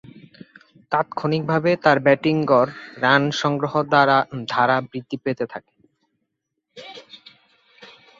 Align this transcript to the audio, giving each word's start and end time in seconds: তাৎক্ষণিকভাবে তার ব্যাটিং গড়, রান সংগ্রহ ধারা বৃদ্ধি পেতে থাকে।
তাৎক্ষণিকভাবে 0.91 1.71
তার 1.83 1.97
ব্যাটিং 1.99 2.35
গড়, 2.45 2.71
রান 3.03 3.23
সংগ্রহ 3.41 3.73
ধারা 4.51 4.77
বৃদ্ধি 4.89 5.17
পেতে 5.23 5.45
থাকে। 5.53 5.73